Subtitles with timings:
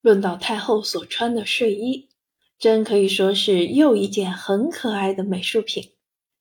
[0.00, 2.08] 论到太后所穿的睡衣，
[2.58, 5.92] 真可以说是又一件很可爱的美术品，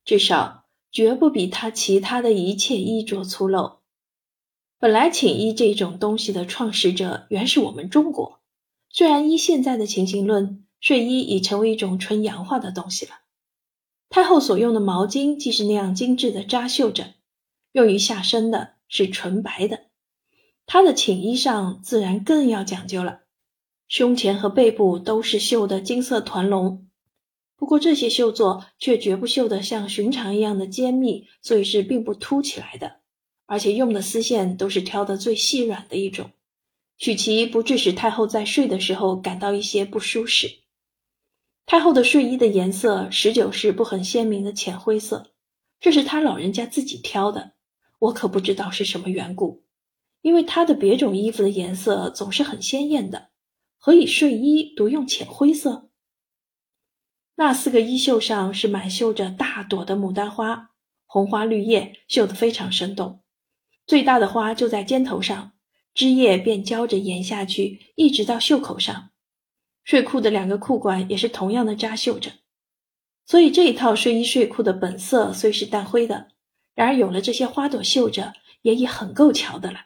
[0.06, 3.80] 至少绝不比她其他的一切衣着粗陋。
[4.80, 8.40] 本来寝衣这种东西的创始者原是我们中国，
[8.90, 13.12] 虽然依现在的情形论，睡衣已成为一种纯洋化的东西了。
[14.10, 17.14] 太后所用的毛巾既是那样精致的扎绣着，
[17.74, 19.82] 用于下身的是纯白的，
[20.66, 23.20] 她的寝衣上自然更要讲究了。
[23.90, 26.88] 胸前和背部都是绣的金色团龙，
[27.56, 32.98] 不过这些绣作却绝不绣得像寻常一样的坚密，所以是并不凸起来的。
[33.48, 36.30] 而且用的丝线都是挑的最细软的一种，
[37.00, 40.60] 许其不致使太后在睡的时候感到一些不舒适。
[41.66, 45.32] 太后的睡衣的颜色十九是不很鲜明的浅灰色，
[45.80, 47.54] 这是她老人家自己挑的，
[47.98, 49.64] 我可不知道是什么缘故，
[50.22, 53.30] 因为她的别种衣服的颜色总是很鲜艳的。
[53.82, 55.90] 何以睡衣独用浅灰色？
[57.36, 60.72] 那四个衣袖上是满绣着大朵的牡丹花，
[61.06, 63.24] 红花绿叶，绣得非常生动。
[63.88, 65.54] 最大的花就在肩头上，
[65.94, 69.12] 枝叶便交着延下去，一直到袖口上。
[69.86, 72.34] 睡裤的两个裤管也是同样的扎绣着。
[73.26, 76.28] 所以这一套睡衣睡裤的本色虽是淡灰的，
[76.76, 79.86] 然而有了这些花朵绣着，也已很够瞧的了。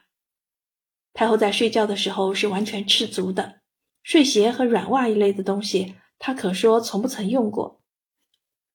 [1.12, 3.60] 太后在睡觉的时候是完全赤足的。
[4.04, 7.80] 睡鞋和软袜一类的东西，他可说从不曾用过。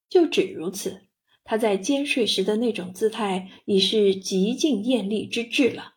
[0.09, 1.03] 就只如此，
[1.43, 5.93] 他在兼睡时的那种姿态，已是极尽艳丽之至了。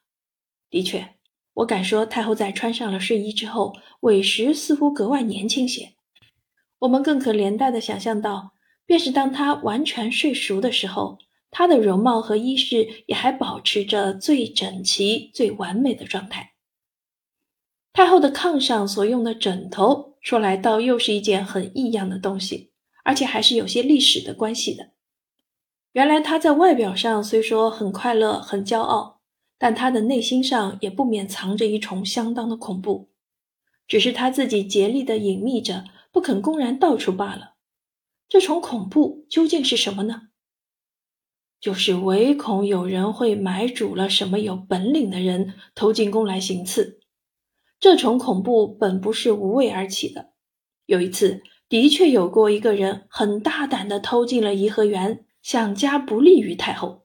[0.69, 1.14] 的确，
[1.55, 5.94] 我敢说，太后在穿上了睡衣之后，委实似乎格外年轻些。
[6.80, 8.53] 我们更可连带的想象到，
[8.84, 11.19] 便是当她完全睡熟的时候，
[11.50, 16.52] 她的容貌和衣饰也还保持着最整齐、最完美的状态。
[17.93, 22.73] 太后的炕上所用的枕头，说来倒又是一件很异样的东西，
[23.05, 24.93] 而且还是有些历史的关系的。
[25.93, 29.21] 原来她在外表上虽说很快乐、很骄傲，
[29.59, 33.11] 但她的内心上也不免藏着一重相当的恐怖，
[33.87, 37.56] 只是她自己竭力的隐秘着，不肯公然道出罢了。
[38.27, 40.28] 这重恐怖究竟是什么呢？
[41.61, 47.02] 就是唯恐有人会买主了什么有本领的人，偷进宫来行刺。
[47.82, 50.31] 这种恐怖本不是无谓而起的。
[50.87, 57.03] 有一次，的确有过一个人很大胆地偷进了颐和园，想加不利于太后。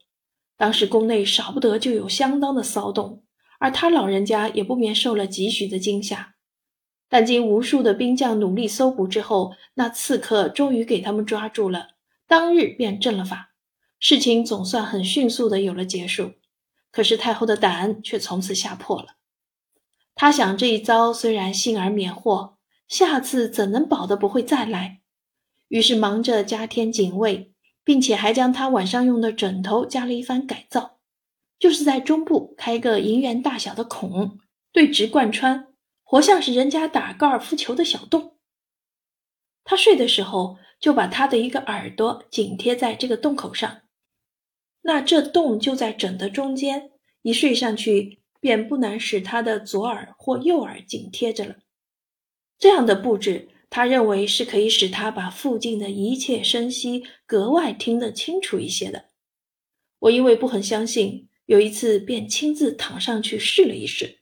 [0.55, 3.23] 当时宫内少不得就有相当的骚动，
[3.57, 6.35] 而他老人家也不免受了几许的惊吓。
[7.09, 11.87] 但经无数的兵将努力搜捕之后，那刺客终于给他们抓住了，
[12.27, 13.55] 当日便正了法，
[13.99, 16.33] 事情总算很迅速的有了结束。
[16.91, 19.16] 可是太后的胆却从此吓破了。
[20.19, 22.57] 他想，这一遭虽然幸而免祸，
[22.87, 25.01] 下次怎能保得不会再来？
[25.67, 30.97] 于是忙着加添警卫，并且还将他晚上用的枕头加了一番改造，
[31.59, 34.39] 就是在中部开个银元大小的孔，
[34.71, 35.67] 对直贯穿，
[36.03, 38.37] 活像是人家打高尔夫球的小洞。
[39.63, 43.81] 他睡的时候，就把他的一个耳朵紧贴在这个洞口上，
[44.81, 46.89] 那这洞就在枕的中间，
[47.21, 48.23] 一睡上去。
[48.47, 51.57] 便不难使他的左耳或右耳紧贴着了。
[52.57, 59.09] 这样的布置，他认为是可以使他把附近的一切声息格外听得清楚一些的。
[59.99, 64.19] 我因为不很相信，有一次便亲自躺上去试了一试。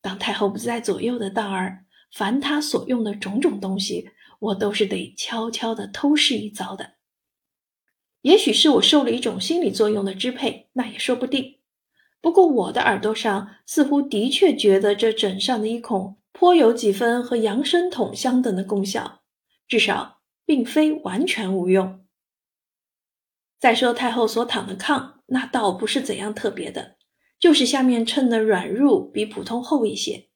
[0.00, 4.10] 当太后不在左右的当儿，凡他所用的种种东西，
[4.40, 6.94] 我都是得悄悄地偷试一遭的。
[8.22, 11.60] 也许是我受了一种心理作用的支配，那也说不定。
[12.22, 19.22] 不过我的耳朵上似乎的确觉得这枕上的一孔颇有几分和扬声筒相等的功效，
[19.66, 22.06] 至少并非完全无用。
[23.58, 26.96] 再说太后所躺的炕，那倒不是怎样特别的，
[27.38, 30.28] 就是下面衬的软褥比普通厚一些，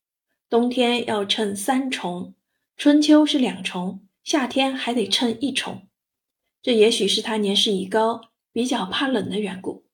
[0.50, 2.34] 冬天要衬三重，
[2.76, 5.86] 春秋是两重，夏天还得衬一重。
[6.60, 9.85] 这也许是她年事已高，比较怕冷的缘故。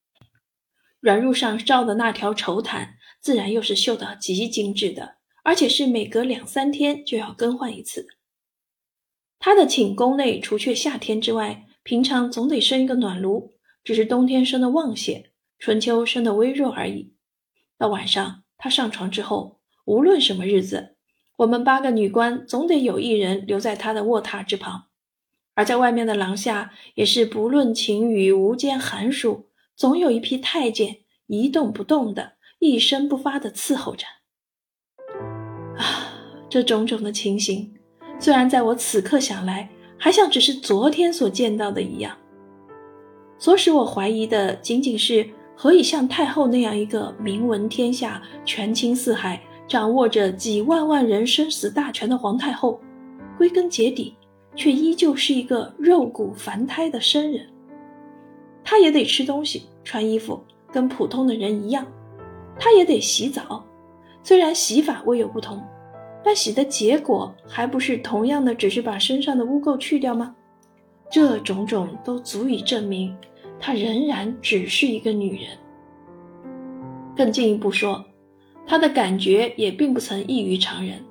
[1.03, 8.07] 软褥上罩的那条绸毯，自然又是绣得极精致的，而且是每隔两三天就要更换一次。
[9.41, 17.13] 他的寝宫内，除却夏天之外，平常总得生一个暖炉，只是冬天生的旺些，春秋生的微弱而已。
[17.77, 20.95] 到晚上，他上床之后，无论什么日子，
[21.39, 24.85] 我们八个女官总得有一人留在他的卧榻之旁，
[25.57, 29.49] 而在外面的廊下，也是不论晴雨，无间寒暑。
[29.77, 34.05] 总有一批太监一动不动的，一声不发的伺候着。
[35.77, 36.13] 啊，
[36.49, 37.75] 这种种的情形，
[38.19, 42.17] 虽然在我此刻想来，还像只是昨天所见到的一样。
[43.39, 52.81] 所使我怀疑的，仅仅是何以像太后那样一个名闻天下、权倾四海、掌握着几万万人生死大权的皇太后，
[53.37, 54.15] 归根结底
[54.55, 57.52] 却依旧是一个肉骨凡胎的生人。
[58.65, 61.85] 她也得吃东西、穿衣服，跟普通的人一样；
[62.59, 63.65] 她也得洗澡，
[64.23, 65.63] 虽然洗法微有不同，
[66.25, 70.35] 但洗的结果还不是同样的，只是把身上的污垢去掉吗？
[71.11, 73.15] 这种种都足以证明。
[73.61, 75.51] 她仍然只是一个女人。
[77.15, 78.05] 更进一步说，
[78.67, 81.05] 她的感觉也并不曾异于常人。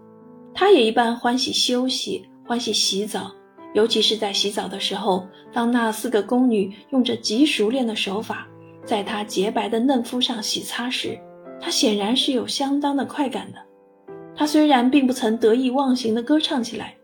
[0.53, 3.31] 她也一般欢喜休息，欢喜洗澡，
[3.73, 8.47] 尤其是在洗澡的时候，当那四个宫女用着极熟练的手法，
[8.85, 11.18] 在她洁白的嫩肤上洗擦时，
[11.59, 13.59] 她显然是有相当的快感的。
[14.35, 16.95] 她虽然并不曾得意忘形地歌唱起来，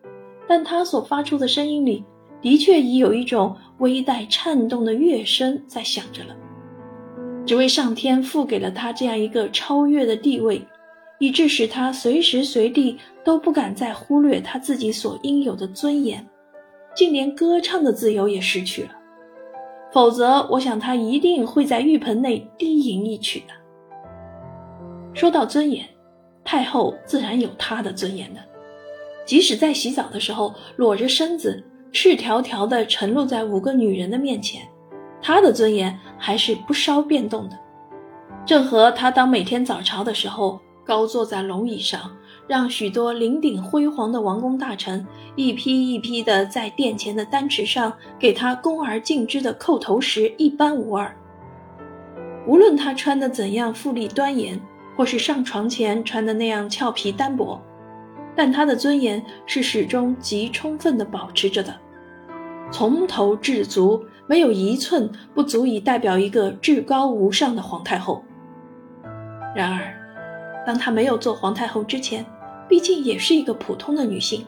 [0.48, 2.04] 但她所发出的声音里。
[2.40, 6.36] 的确已有一种微带颤动的乐声在响着了，
[7.48, 10.62] 只为上天赋给了他这样一个超越的地位，
[11.18, 16.24] 以致使他随时随地都不敢再忽略他自己所应有的尊严，
[16.98, 18.90] 竟连歌唱的自由也失去了。
[19.94, 23.54] 否则，我想他一定会在浴盆内低吟一曲的。
[25.14, 25.86] 说到尊严，
[26.44, 28.40] 太后自然有她的尊严的，
[29.26, 31.64] 即使在洗澡的时候裸着身子。
[31.94, 34.62] 赤条条地沉露在五个女人的面前，
[35.22, 37.58] 她的尊严还是不稍变动的。
[38.46, 42.12] 正和她当每天早朝的时候，高坐在龙椅上，
[42.48, 45.06] 让许多领顶辉煌的王公大臣
[45.36, 51.14] 一批一批的在殿前的丹池上给他恭而敬之的叩头时一般无二。
[52.46, 54.60] 无论他穿的怎样富丽端严，
[54.96, 57.62] 或是上床前穿的那样俏皮单薄。
[58.34, 61.76] 但他的尊严是始终极充分的保持着的，
[62.72, 68.24] 从头至足没有一寸不足以代表一个至高无上的皇太后。
[69.56, 69.92] 然而，
[70.68, 72.24] 当他没有做皇太后之前，
[72.68, 74.46] 毕竟也是一个普通的女性。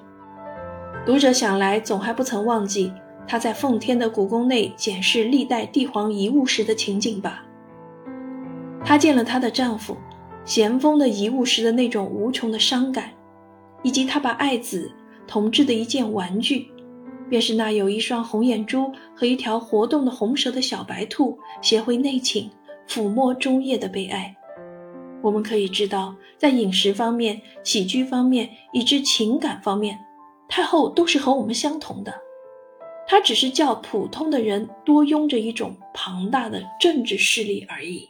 [1.06, 2.92] 读者想来总还不曾忘记
[3.28, 7.44] 她在奉天的故宫内检视历代帝皇遗物时的情景吧？
[8.84, 9.96] 她见了她的丈夫
[10.46, 13.12] 咸丰的遗物时的那种无穷的伤感。
[13.82, 14.92] 以及她把爱子
[15.26, 16.68] 同治的一件玩具，
[17.30, 22.50] 便是那有一双红眼珠和一条活动的红舌的小白兔携回内寝，
[22.90, 24.36] 抚摸中夜的悲哀。
[25.22, 30.00] 我们可以知道，在饮食方面、起居方面，以至情感方面，
[30.48, 32.14] 太后都是和我们相同的。
[33.08, 38.10] 她只是叫普通的人多拥着一种庞大的政治势力而已。